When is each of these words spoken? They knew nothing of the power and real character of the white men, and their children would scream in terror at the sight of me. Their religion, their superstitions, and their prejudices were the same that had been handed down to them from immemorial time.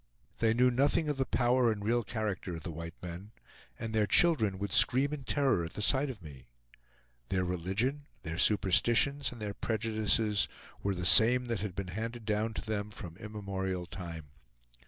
They 0.39 0.55
knew 0.55 0.71
nothing 0.71 1.09
of 1.09 1.17
the 1.17 1.27
power 1.27 1.71
and 1.71 1.85
real 1.85 2.03
character 2.03 2.55
of 2.55 2.63
the 2.63 2.71
white 2.71 2.95
men, 3.03 3.29
and 3.77 3.93
their 3.93 4.07
children 4.07 4.57
would 4.57 4.71
scream 4.71 5.13
in 5.13 5.21
terror 5.21 5.63
at 5.63 5.73
the 5.73 5.81
sight 5.83 6.09
of 6.09 6.23
me. 6.23 6.47
Their 7.29 7.45
religion, 7.45 8.07
their 8.23 8.39
superstitions, 8.39 9.31
and 9.31 9.39
their 9.39 9.53
prejudices 9.53 10.47
were 10.81 10.95
the 10.95 11.05
same 11.05 11.45
that 11.45 11.59
had 11.59 11.75
been 11.75 11.89
handed 11.89 12.25
down 12.25 12.55
to 12.55 12.65
them 12.65 12.89
from 12.89 13.15
immemorial 13.17 13.85
time. 13.85 14.25